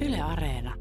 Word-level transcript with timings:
Yle 0.00 0.20
Areena. 0.20 0.74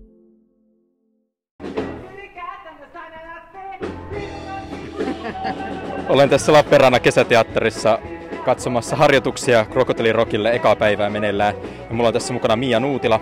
Olen 6.09 6.29
tässä 6.29 6.53
Lappeenrannan 6.53 7.01
kesäteatterissa 7.01 7.99
katsomassa 8.45 8.95
harjoituksia 8.95 9.65
Krokotilirokille 9.65 10.55
ekaa 10.55 10.75
päivää 10.75 11.09
meneillään. 11.09 11.55
Ja 11.89 11.95
mulla 11.95 12.07
on 12.07 12.13
tässä 12.13 12.33
mukana 12.33 12.55
Mia 12.55 12.79
Nuutila, 12.79 13.19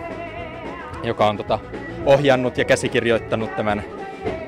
joka 1.02 1.28
on 1.28 1.36
tota, 1.36 1.58
ohjannut 2.06 2.58
ja 2.58 2.64
käsikirjoittanut 2.64 3.56
tämän, 3.56 3.82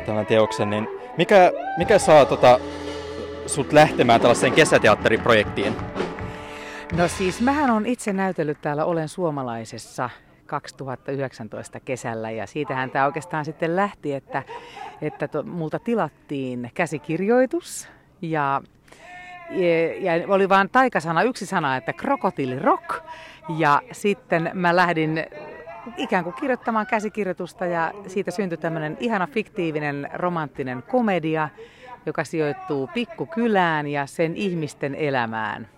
tämän 0.06 0.26
teoksen. 0.26 0.70
Niin 0.70 0.88
mikä, 1.18 1.52
mikä 1.78 1.98
saa 1.98 2.24
tota, 2.24 2.60
sut 3.46 3.72
lähtemään 3.72 4.20
tällaiseen 4.20 4.52
kesäteatteriprojektiin? 4.52 5.76
No 6.96 7.08
siis 7.08 7.40
mähän 7.40 7.70
on 7.70 7.86
itse 7.86 8.12
näytellyt 8.12 8.58
täällä 8.62 8.84
Olen 8.84 9.08
suomalaisessa 9.08 10.10
2019 10.50 11.80
kesällä. 11.80 12.30
Ja 12.30 12.46
siitähän 12.46 12.90
tämä 12.90 13.06
oikeastaan 13.06 13.44
sitten 13.44 13.76
lähti, 13.76 14.14
että, 14.14 14.42
että 15.02 15.28
to, 15.28 15.42
multa 15.42 15.78
tilattiin 15.78 16.70
käsikirjoitus. 16.74 17.88
Ja, 18.22 18.62
ja, 19.50 20.16
ja 20.16 20.26
oli 20.28 20.48
vain 20.48 20.70
taikasana, 20.70 21.22
yksi 21.22 21.46
sana, 21.46 21.76
että 21.76 21.92
krokotiili 21.92 22.58
rock. 22.58 22.94
Ja 23.58 23.82
sitten 23.92 24.50
mä 24.54 24.76
lähdin 24.76 25.24
ikään 25.96 26.24
kuin 26.24 26.34
kirjoittamaan 26.34 26.86
käsikirjoitusta 26.86 27.66
ja 27.66 27.92
siitä 28.06 28.30
syntyi 28.30 28.58
tämmöinen 28.58 28.96
ihana 29.00 29.26
fiktiivinen 29.26 30.10
romanttinen 30.14 30.82
komedia, 30.82 31.48
joka 32.06 32.24
sijoittuu 32.24 32.90
pikkukylään 32.94 33.86
ja 33.86 34.06
sen 34.06 34.36
ihmisten 34.36 34.94
elämään. 34.94 35.68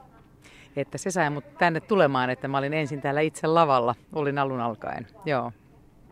Että 0.76 0.98
se 0.98 1.10
sai 1.10 1.30
mut 1.30 1.44
tänne 1.58 1.80
tulemaan, 1.80 2.30
että 2.30 2.48
mä 2.48 2.58
olin 2.58 2.74
ensin 2.74 3.00
täällä 3.00 3.20
itse 3.20 3.46
lavalla, 3.46 3.94
olin 4.12 4.38
alun 4.38 4.60
alkaen. 4.60 5.06
Joo. 5.24 5.52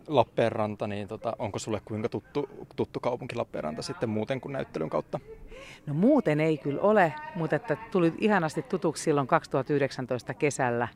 Lappeenranta, 0.08 0.86
niin 0.86 1.08
tota, 1.08 1.36
onko 1.38 1.58
sulle 1.58 1.80
kuinka 1.84 2.08
tuttu, 2.08 2.48
tuttu 2.76 3.00
kaupunki 3.00 3.36
Lappeenranta 3.36 3.82
sitten 3.82 4.08
muuten 4.08 4.40
kuin 4.40 4.52
näyttelyn 4.52 4.90
kautta? 4.90 5.20
No 5.86 5.94
muuten 5.94 6.40
ei 6.40 6.58
kyllä 6.58 6.80
ole, 6.80 7.14
mutta 7.34 7.56
että 7.56 7.76
tuli 7.90 8.12
ihanasti 8.18 8.62
tutuksi 8.62 9.02
silloin 9.02 9.26
2019 9.26 10.34
kesällä. 10.34 10.88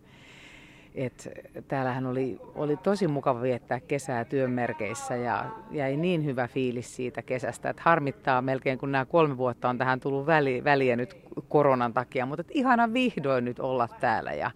Et 0.94 1.28
täällähän 1.68 2.06
oli, 2.06 2.40
oli 2.54 2.76
tosi 2.76 3.08
mukava 3.08 3.42
viettää 3.42 3.80
kesää 3.80 4.24
työnmerkeissä 4.24 5.16
ja 5.16 5.44
jäi 5.70 5.96
niin 5.96 6.24
hyvä 6.24 6.48
fiilis 6.48 6.96
siitä 6.96 7.22
kesästä, 7.22 7.70
että 7.70 7.82
harmittaa 7.84 8.42
melkein 8.42 8.78
kun 8.78 8.92
nämä 8.92 9.04
kolme 9.04 9.36
vuotta 9.36 9.68
on 9.68 9.78
tähän 9.78 10.00
tullut 10.00 10.26
väli, 10.26 10.64
väliä 10.64 10.96
nyt 10.96 11.16
koronan 11.48 11.92
takia, 11.92 12.26
mutta 12.26 12.44
ihana 12.50 12.92
vihdoin 12.92 13.44
nyt 13.44 13.58
olla 13.58 13.88
täällä 14.00 14.32
ja, 14.32 14.50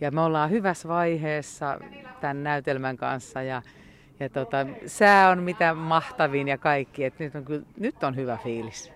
ja 0.00 0.10
me 0.10 0.20
ollaan 0.20 0.50
hyvässä 0.50 0.88
vaiheessa 0.88 1.78
tämän 2.20 2.42
näytelmän 2.42 2.96
kanssa 2.96 3.42
ja, 3.42 3.62
ja 4.20 4.28
tota, 4.28 4.66
sää 4.86 5.30
on 5.30 5.42
mitä 5.42 5.74
mahtavin 5.74 6.48
ja 6.48 6.58
kaikki, 6.58 7.04
että 7.04 7.24
nyt 7.24 7.34
on, 7.34 7.66
nyt 7.78 8.04
on 8.04 8.16
hyvä 8.16 8.38
fiilis. 8.42 8.92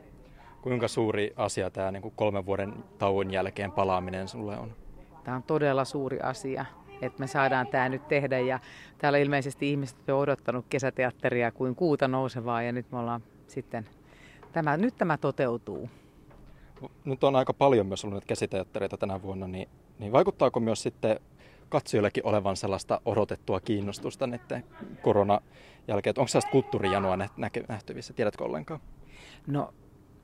Kuinka 0.62 0.88
suuri 0.88 1.32
asia 1.36 1.70
tämä 1.70 1.90
niin 1.90 2.02
kuin 2.02 2.14
kolmen 2.16 2.46
vuoden 2.46 2.74
tauon 2.98 3.30
jälkeen 3.30 3.72
palaaminen 3.72 4.28
sulle 4.28 4.58
on? 4.58 4.83
Tämä 5.24 5.36
on 5.36 5.42
todella 5.42 5.84
suuri 5.84 6.20
asia, 6.20 6.64
että 7.02 7.20
me 7.20 7.26
saadaan 7.26 7.66
tämä 7.66 7.88
nyt 7.88 8.08
tehdä. 8.08 8.38
Ja 8.38 8.60
täällä 8.98 9.18
ilmeisesti 9.18 9.70
ihmiset 9.70 10.10
on 10.10 10.18
odottanut 10.18 10.66
kesäteatteria 10.70 11.52
kuin 11.52 11.74
kuuta 11.74 12.08
nousevaa 12.08 12.62
ja 12.62 12.72
nyt 12.72 12.92
me 12.92 12.98
ollaan 12.98 13.22
sitten, 13.46 13.88
tämä, 14.52 14.76
nyt 14.76 14.96
tämä 14.98 15.16
toteutuu. 15.16 15.90
Nyt 17.04 17.24
on 17.24 17.36
aika 17.36 17.52
paljon 17.52 17.86
myös 17.86 18.04
ollut 18.04 18.24
käsiteattereita 18.24 18.96
tänä 18.96 19.22
vuonna, 19.22 19.46
niin, 19.46 19.68
niin 19.98 20.12
vaikuttaako 20.12 20.60
myös 20.60 20.82
sitten 20.82 21.20
katsojillekin 21.68 22.26
olevan 22.26 22.56
sellaista 22.56 23.00
odotettua 23.04 23.60
kiinnostusta 23.60 24.26
näiden 24.26 24.64
korona 25.02 25.40
jälkeen? 25.88 26.14
Onko 26.18 26.28
sellaista 26.28 26.50
kulttuurijanoa 26.50 27.18
nähtävissä? 27.68 28.12
Tiedätkö 28.12 28.44
ollenkaan? 28.44 28.80
No 29.46 29.74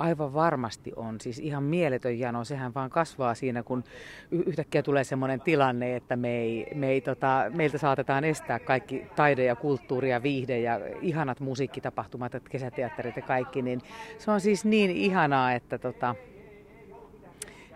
Aivan 0.00 0.34
varmasti 0.34 0.92
on. 0.96 1.20
Siis 1.20 1.38
ihan 1.38 1.62
mieletön 1.62 2.18
jano. 2.18 2.44
Sehän 2.44 2.74
vaan 2.74 2.90
kasvaa 2.90 3.34
siinä, 3.34 3.62
kun 3.62 3.84
yhtäkkiä 4.30 4.82
tulee 4.82 5.04
sellainen 5.04 5.40
tilanne, 5.40 5.96
että 5.96 6.16
me 6.16 6.38
ei, 6.38 6.66
me 6.74 6.88
ei, 6.88 7.00
tota, 7.00 7.44
meiltä 7.54 7.78
saatetaan 7.78 8.24
estää 8.24 8.58
kaikki 8.58 9.06
taide 9.16 9.44
ja 9.44 9.56
kulttuuri 9.56 10.10
ja 10.10 10.22
viihde 10.22 10.60
ja 10.60 10.80
ihanat 11.00 11.40
musiikkitapahtumat, 11.40 12.34
että 12.34 12.50
kesäteatterit 12.50 13.16
ja 13.16 13.22
kaikki. 13.22 13.62
Niin 13.62 13.80
se 14.18 14.30
on 14.30 14.40
siis 14.40 14.64
niin 14.64 14.90
ihanaa, 14.90 15.52
että, 15.52 15.78
tota, 15.78 16.14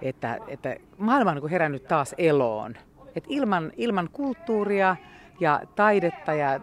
että, 0.03 0.39
että 0.49 0.77
maailma 0.99 1.31
on 1.31 1.37
niin 1.37 1.51
herännyt 1.51 1.89
taas 1.89 2.15
eloon. 2.19 2.75
Et 3.17 3.25
ilman, 3.29 3.73
ilman 3.77 4.09
kulttuuria 4.13 4.97
ja 5.41 5.63
taidetta 5.77 6.34
ja 6.34 6.61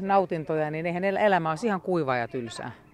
nautintoja, 0.00 0.70
niin 0.70 0.86
eihän 0.86 1.04
elämä 1.04 1.50
olisi 1.50 1.66
ihan 1.66 1.80
kuivaa 1.80 2.16
ja 2.16 2.28
tylsää. 2.28 2.85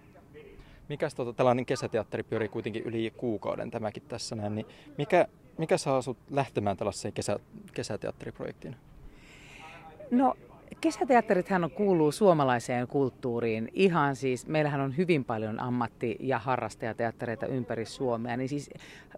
Mikäs 0.93 1.15
tota, 1.15 1.33
tällainen 1.33 1.65
kesäteatteri 1.65 2.23
pyörii 2.23 2.47
kuitenkin 2.47 2.83
yli 2.83 3.13
kuukauden 3.17 3.71
tämäkin 3.71 4.03
tässä 4.07 4.35
näin, 4.35 4.55
niin 4.55 4.65
mikä, 4.97 5.27
mikä 5.57 5.77
saa 5.77 6.01
sinut 6.01 6.17
lähtemään 6.29 6.77
tällaiseen 6.77 7.13
kesä, 7.13 7.39
kesäteatteriprojektiin? 7.73 8.75
No 10.11 10.35
kesäteatterithan 10.81 11.71
kuuluu 11.75 12.11
suomalaiseen 12.11 12.87
kulttuuriin. 12.87 13.69
Ihan 13.73 14.15
siis, 14.15 14.47
meillähän 14.47 14.81
on 14.81 14.97
hyvin 14.97 15.25
paljon 15.25 15.59
ammatti- 15.59 16.17
ja 16.19 16.39
harrastajateattereita 16.39 17.45
ympäri 17.45 17.85
Suomea, 17.85 18.37
niin 18.37 18.49
siis 18.49 18.69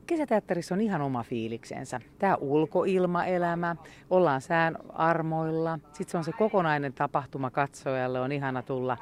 kesäteatterissa 0.07 0.75
on 0.75 0.81
ihan 0.81 1.01
oma 1.01 1.23
fiiliksensä. 1.23 2.01
Tämä 2.19 2.35
ulkoilmaelämä, 2.35 3.75
ollaan 4.09 4.41
sään 4.41 4.77
armoilla, 4.89 5.79
sitten 5.85 6.11
se 6.11 6.17
on 6.17 6.23
se 6.23 6.31
kokonainen 6.31 6.93
tapahtuma 6.93 7.49
katsojalle, 7.49 8.19
on 8.19 8.31
ihana 8.31 8.61
tulla 8.61 8.97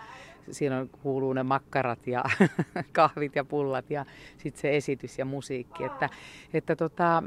siinä 0.51 0.79
on, 0.79 0.89
kuuluu 0.89 1.33
ne 1.33 1.43
makkarat 1.43 2.07
ja 2.07 2.23
kahvit 2.91 3.35
ja 3.35 3.45
pullat 3.45 3.89
ja 3.89 4.05
sitten 4.37 4.61
se 4.61 4.75
esitys 4.77 5.19
ja 5.19 5.25
musiikki. 5.25 5.83
Että, 5.83 6.09
että 6.53 6.75
tota, 6.75 7.23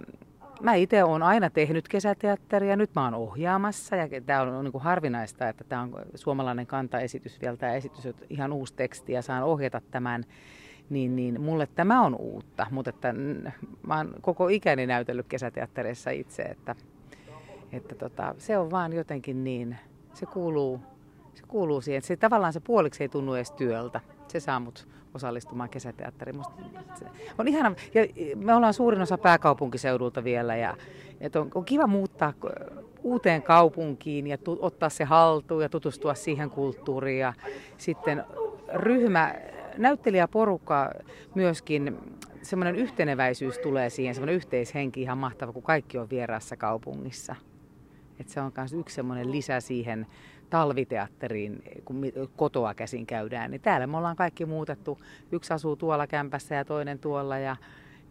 mä 0.61 0.75
itse 0.75 1.05
olen 1.05 1.23
aina 1.23 1.51
tehnyt 1.51 1.89
kesäteatteria, 1.89 2.77
nyt 2.77 2.91
mä 2.95 3.05
oon 3.05 3.15
ohjaamassa 3.15 3.97
ja 3.97 4.09
tämä 4.27 4.43
on, 4.43 4.49
on 4.49 4.65
niin 4.65 4.83
harvinaista, 4.83 5.49
että 5.49 5.65
tämä 5.65 5.83
on 5.83 5.95
suomalainen 6.15 6.67
kantaesitys 6.67 7.41
vielä, 7.41 7.57
tämä 7.57 7.75
esitys 7.75 8.07
on 8.07 8.15
ihan 8.31 8.53
uusi 8.53 8.75
teksti 8.75 9.13
ja 9.13 9.23
saan 9.23 9.43
ohjata 9.43 9.81
tämän 9.91 10.25
niin, 10.91 11.17
niin 11.17 11.41
mulle 11.41 11.69
tämä 11.75 12.03
on 12.03 12.15
uutta, 12.15 12.67
mutta 12.71 12.91
että 12.91 13.15
mä 13.87 13.97
oon 13.97 14.15
koko 14.21 14.49
ikäni 14.49 14.87
näytellyt 14.87 15.27
kesäteattereissa 15.27 16.11
itse, 16.11 16.43
että, 16.43 16.75
että 17.73 17.95
tota, 17.95 18.35
se 18.39 18.59
on 18.59 18.71
vaan 18.71 18.93
jotenkin 18.93 19.45
niin, 19.45 19.77
se 20.15 20.27
kuuluu 20.27 20.81
se 21.37 21.43
kuuluu 21.49 21.81
siihen. 21.81 22.03
Se, 22.03 22.17
tavallaan 22.17 22.53
se 22.53 22.61
puoliksi 22.61 23.03
ei 23.03 23.09
tunnu 23.09 23.35
edes 23.35 23.53
työltä. 23.53 24.01
Se 24.29 24.41
saa 24.41 24.61
mut 24.61 24.89
osallistumaan 25.15 25.69
kesäteatteriin. 25.69 26.37
Musta 26.37 26.55
se 26.99 27.07
on 27.39 27.49
ihana. 27.49 27.75
Ja 27.95 28.03
me 28.37 28.55
ollaan 28.55 28.75
suurin 28.75 29.03
osa 29.03 29.19
pääkaupunkiseudulta 29.19 30.25
vielä 30.25 30.57
ja 30.57 30.77
et 31.21 31.37
on, 31.37 31.51
on 31.55 31.65
kiva 31.65 31.87
muuttaa 31.87 32.33
uuteen 33.03 33.43
kaupunkiin 33.43 34.27
ja 34.27 34.39
tu, 34.39 34.59
ottaa 34.61 34.89
se 34.89 35.05
haltuun 35.05 35.63
ja 35.63 35.69
tutustua 35.69 36.15
siihen 36.15 36.51
kulttuuriin. 36.51 37.21
Ja 37.21 37.33
sitten 37.77 38.25
ryhmä, 38.75 39.35
näyttelijäporukka 39.77 40.91
myöskin, 41.35 41.99
semmoinen 42.43 42.77
yhteneväisyys 42.77 43.59
tulee 43.59 43.91
siihen, 43.91 44.15
semmoinen 44.15 44.37
yhteishenki 44.37 45.03
ihan 45.03 45.19
mahtava, 45.19 45.53
kun 45.53 45.63
kaikki 45.63 45.99
on 45.99 46.11
vieraassa 46.11 46.57
kaupungissa. 46.57 47.37
Et 48.21 48.29
se 48.29 48.41
on 48.41 48.53
myös 48.57 48.73
yksi 48.73 48.95
semmoinen 48.95 49.33
lisä 49.33 49.61
siihen 49.61 50.07
talviteatteriin, 50.51 51.63
kun 51.85 52.03
kotoa 52.37 52.75
käsin 52.75 53.07
käydään, 53.07 53.51
niin 53.51 53.61
täällä 53.61 53.87
me 53.87 53.97
ollaan 53.97 54.17
kaikki 54.17 54.47
muutettu. 54.47 54.99
Yksi 55.33 55.55
asuu 55.55 55.77
tuolla 55.77 56.07
kämpässä 56.07 56.55
ja 56.55 56.65
toinen 56.65 56.99
tuolla 56.99 57.39
ja, 57.39 57.57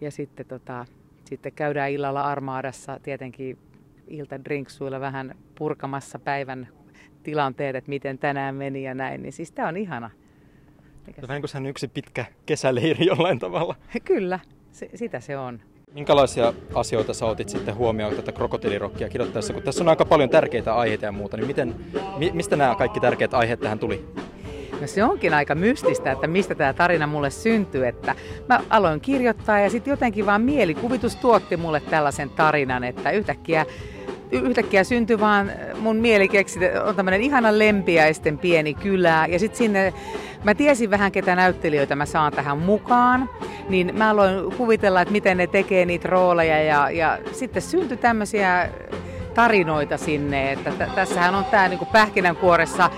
ja 0.01 0.11
sitten, 0.11 0.45
tota, 0.45 0.85
sitten 1.25 1.51
käydään 1.51 1.91
illalla 1.91 2.21
armaadassa 2.21 2.99
tietenkin 3.03 3.57
iltadrinksuilla 4.07 4.99
vähän 4.99 5.35
purkamassa 5.57 6.19
päivän 6.19 6.67
tilanteet, 7.23 7.75
että 7.75 7.89
miten 7.89 8.17
tänään 8.17 8.55
meni 8.55 8.83
ja 8.83 8.93
näin, 8.93 9.21
niin 9.21 9.33
siis 9.33 9.51
tämä 9.51 9.67
on 9.67 9.77
ihana. 9.77 10.11
Vähän 11.27 11.41
kuin 11.41 11.65
yksi 11.65 11.87
pitkä 11.87 12.25
kesäleiri 12.45 13.05
jollain 13.05 13.39
tavalla. 13.39 13.75
Kyllä, 14.05 14.39
se, 14.71 14.89
sitä 14.95 15.19
se 15.19 15.37
on. 15.37 15.59
Minkälaisia 15.95 16.53
asioita 16.73 17.13
sä 17.13 17.25
otit 17.25 17.49
sitten 17.49 17.75
huomioon 17.75 18.15
tätä 18.15 18.31
krokotiilirokkia 18.31 19.09
kirjoittaessa, 19.09 19.53
kun 19.53 19.63
tässä 19.63 19.83
on 19.83 19.89
aika 19.89 20.05
paljon 20.05 20.29
tärkeitä 20.29 20.75
aiheita 20.75 21.05
ja 21.05 21.11
muuta, 21.11 21.37
niin 21.37 21.47
miten, 21.47 21.75
mi, 22.17 22.31
mistä 22.33 22.55
nämä 22.55 22.75
kaikki 22.75 22.99
tärkeät 22.99 23.33
aiheet 23.33 23.59
tähän 23.59 23.79
tuli? 23.79 24.05
No 24.81 24.87
se 24.87 25.03
onkin 25.03 25.33
aika 25.33 25.55
mystistä, 25.55 26.11
että 26.11 26.27
mistä 26.27 26.55
tämä 26.55 26.73
tarina 26.73 27.07
mulle 27.07 27.29
syntyi, 27.29 27.87
että 27.87 28.15
mä 28.49 28.61
aloin 28.69 29.01
kirjoittaa 29.01 29.59
ja 29.59 29.69
sitten 29.69 29.91
jotenkin 29.91 30.25
vaan 30.25 30.41
mielikuvitus 30.41 31.15
tuotti 31.15 31.57
mulle 31.57 31.79
tällaisen 31.79 32.29
tarinan, 32.29 32.83
että 32.83 33.11
yhtäkkiä 33.11 33.65
yhtäkkiä 34.31 34.83
syntyi 34.83 35.19
vaan 35.19 35.51
mun 35.79 35.95
mieli 35.95 36.27
keksi, 36.27 36.59
on 36.85 36.95
tämmöinen 36.95 37.21
ihana 37.21 37.59
lempiäisten 37.59 38.37
pieni 38.37 38.73
kylä. 38.73 39.27
Ja 39.29 39.39
sitten 39.39 39.57
sinne, 39.57 39.93
mä 40.43 40.55
tiesin 40.55 40.89
vähän 40.89 41.11
ketä 41.11 41.35
näyttelijöitä 41.35 41.95
mä 41.95 42.05
saan 42.05 42.31
tähän 42.31 42.57
mukaan. 42.57 43.29
Niin 43.69 43.91
mä 43.97 44.09
aloin 44.09 44.51
kuvitella, 44.57 45.01
että 45.01 45.11
miten 45.11 45.37
ne 45.37 45.47
tekee 45.47 45.85
niitä 45.85 46.09
rooleja. 46.09 46.63
Ja, 46.63 46.89
ja 46.89 47.17
sitten 47.31 47.61
syntyi 47.61 47.97
tämmöisiä 47.97 48.69
tarinoita 49.33 49.97
sinne. 49.97 50.51
Että 50.51 50.71
t- 50.71 50.95
tässähän 50.95 51.35
on 51.35 51.45
tämä 51.45 51.67
niinku 51.67 51.85
pähkinänkuoressa 51.85 52.89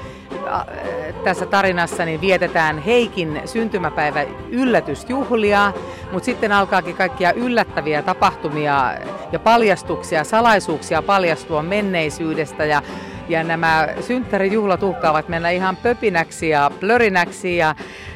tässä 1.24 1.46
tarinassa 1.46 2.06
niin 2.06 2.22
vietetään 2.22 2.78
Heikin 2.78 3.42
syntymäpäivä 3.46 4.26
yllätysjuhlia, 4.50 5.74
mutta 6.12 6.26
sitten 6.26 6.52
alkaakin 6.52 6.96
kaikkia 6.96 7.32
yllättäviä 7.32 8.02
tapahtumia 8.02 8.94
ja 9.32 9.40
paljastuksia, 9.40 10.24
salaisuuksia 10.24 11.02
paljastua 11.02 11.64
menneisyydestä 11.64 12.66
ja 12.66 12.82
ja 13.30 13.44
nämä 13.44 13.88
synttärijuhlat 14.02 14.84
uhkaavat 14.84 15.30
mennä 15.30 15.50
ihan 15.50 15.76
pöpinäksi 15.76 16.50
ja 16.50 16.72
plörinäksi 16.80 17.58
ja, 17.58 17.76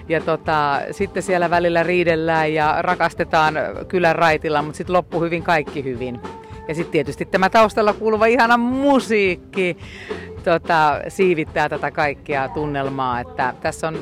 ja 0.09 0.21
tota, 0.21 0.81
sitten 0.91 1.23
siellä 1.23 1.49
välillä 1.49 1.83
riidellään 1.83 2.53
ja 2.53 2.75
rakastetaan 2.79 3.53
kylän 3.87 4.15
raitilla, 4.15 4.61
mutta 4.61 4.77
sitten 4.77 4.93
loppu 4.93 5.21
hyvin 5.21 5.43
kaikki 5.43 5.83
hyvin. 5.83 6.19
Ja 6.67 6.75
sitten 6.75 6.91
tietysti 6.91 7.25
tämä 7.25 7.49
taustalla 7.49 7.93
kuuluva 7.93 8.25
ihana 8.25 8.57
musiikki 8.57 9.77
tota, 10.43 11.01
siivittää 11.07 11.69
tätä 11.69 11.91
kaikkea 11.91 12.49
tunnelmaa. 12.49 13.19
Että 13.19 13.53
tässä, 13.61 13.87
on, 13.87 13.97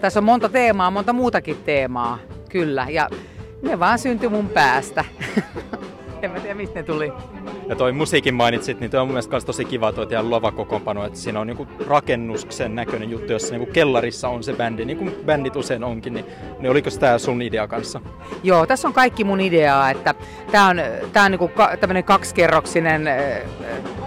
tässä 0.00 0.20
on 0.20 0.24
monta 0.24 0.48
teemaa, 0.48 0.90
monta 0.90 1.12
muutakin 1.12 1.56
teemaa, 1.64 2.18
kyllä. 2.50 2.86
Ja 2.90 3.08
ne 3.62 3.78
vaan 3.78 3.98
syntyi 3.98 4.28
mun 4.28 4.48
päästä. 4.48 5.04
en 6.22 6.30
mä 6.30 6.40
tiedä, 6.40 6.54
mistä 6.54 6.78
ne 6.78 6.82
tuli. 6.82 7.12
Ja 7.68 7.76
toi 7.76 7.92
musiikin 7.92 8.34
mainitsit, 8.34 8.80
niin 8.80 8.90
toi 8.90 9.00
on 9.00 9.06
mun 9.06 9.12
mielestä 9.12 9.40
tosi 9.40 9.64
kiva 9.64 9.92
toi 9.92 10.06
teidän 10.06 10.30
lova 10.30 10.52
kokoonpano, 10.52 11.04
että 11.04 11.18
siinä 11.18 11.40
on 11.40 11.46
niinku 11.46 11.66
rakennuksen 11.86 12.74
näköinen 12.74 13.10
juttu, 13.10 13.32
jossa 13.32 13.54
niinku 13.54 13.72
kellarissa 13.72 14.28
on 14.28 14.42
se 14.42 14.52
bändi, 14.52 14.84
niin 14.84 14.98
kuin 14.98 15.14
bändit 15.26 15.56
usein 15.56 15.84
onkin, 15.84 16.14
niin, 16.14 16.24
niin 16.58 16.70
oliko 16.70 16.90
tämä 17.00 17.18
sun 17.18 17.42
idea 17.42 17.68
kanssa? 17.68 18.00
Joo, 18.42 18.66
tässä 18.66 18.88
on 18.88 18.94
kaikki 18.94 19.24
mun 19.24 19.40
ideaa, 19.40 19.90
että 19.90 20.14
tämä 20.50 20.68
on, 20.68 20.80
tää 21.12 21.24
on 21.24 21.30
niinku 21.30 21.48
ka, 21.48 21.76
tämmöinen 21.76 22.04
kaksikerroksinen 22.04 23.08
äh, 23.08 23.16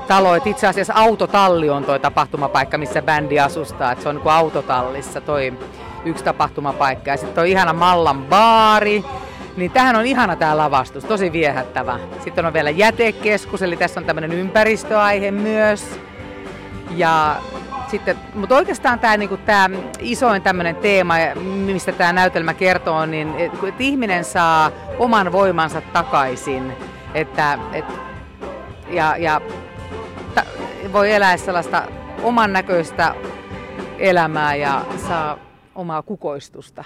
talo, 0.07 0.35
että 0.35 0.49
itse 0.49 0.67
asiassa 0.67 0.93
autotalli 0.93 1.69
on 1.69 1.83
toi 1.85 1.99
tapahtumapaikka, 1.99 2.77
missä 2.77 3.01
bändi 3.01 3.39
asustaa, 3.39 3.91
että 3.91 4.03
se 4.03 4.09
on 4.09 4.15
niinku 4.15 4.29
autotallissa 4.29 5.21
toi 5.21 5.53
yksi 6.05 6.23
tapahtumapaikka 6.23 7.11
ja 7.11 7.17
sitten 7.17 7.41
on 7.41 7.47
ihana 7.47 7.73
Mallan 7.73 8.23
baari, 8.23 9.03
niin 9.57 9.71
tähän 9.71 9.95
on 9.95 10.05
ihana 10.05 10.35
tämä 10.35 10.57
lavastus, 10.57 11.05
tosi 11.05 11.31
viehättävä. 11.31 11.99
Sitten 12.23 12.45
on 12.45 12.53
vielä 12.53 12.69
jätekeskus, 12.69 13.61
eli 13.61 13.77
tässä 13.77 13.99
on 13.99 14.05
tämmöinen 14.05 14.33
ympäristöaihe 14.33 15.31
myös. 15.31 15.99
Ja 16.95 17.35
sitten, 17.87 18.17
mutta 18.33 18.55
oikeastaan 18.55 18.99
tämä 18.99 19.17
niinku, 19.17 19.37
tää 19.37 19.69
isoin 19.99 20.41
tämmöinen 20.41 20.75
teema, 20.75 21.13
mistä 21.43 21.91
tämä 21.91 22.13
näytelmä 22.13 22.53
kertoo, 22.53 23.05
niin 23.05 23.35
että 23.37 23.67
et 23.67 23.81
ihminen 23.81 24.25
saa 24.25 24.71
oman 24.99 25.31
voimansa 25.31 25.81
takaisin. 25.81 26.73
Että, 27.13 27.59
et, 27.73 27.85
ja, 28.89 29.17
ja 29.17 29.41
ta, 30.35 30.43
voi 30.93 31.11
elää 31.11 31.37
sellaista 31.37 31.83
oman 32.23 32.53
näköistä 32.53 33.15
elämää 33.99 34.55
ja 34.55 34.85
saa 35.07 35.37
omaa 35.75 36.01
kukoistusta. 36.01 36.83